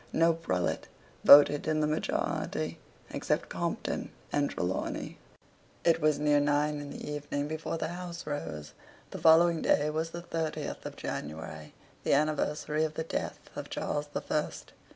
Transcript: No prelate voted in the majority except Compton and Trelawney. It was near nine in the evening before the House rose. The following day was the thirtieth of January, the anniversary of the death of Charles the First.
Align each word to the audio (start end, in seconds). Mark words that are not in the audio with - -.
No 0.11 0.33
prelate 0.33 0.87
voted 1.23 1.67
in 1.67 1.79
the 1.79 1.85
majority 1.85 2.79
except 3.11 3.49
Compton 3.49 4.09
and 4.33 4.49
Trelawney. 4.49 5.19
It 5.83 6.01
was 6.01 6.17
near 6.17 6.39
nine 6.39 6.79
in 6.79 6.89
the 6.89 7.07
evening 7.07 7.47
before 7.47 7.77
the 7.77 7.89
House 7.89 8.25
rose. 8.25 8.73
The 9.11 9.19
following 9.21 9.61
day 9.61 9.91
was 9.91 10.09
the 10.09 10.23
thirtieth 10.23 10.87
of 10.87 10.95
January, 10.95 11.75
the 12.03 12.13
anniversary 12.13 12.83
of 12.83 12.95
the 12.95 13.03
death 13.03 13.37
of 13.55 13.69
Charles 13.69 14.07
the 14.07 14.21
First. 14.21 14.73